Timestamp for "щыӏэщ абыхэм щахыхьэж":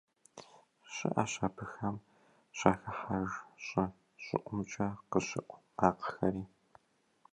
0.93-3.31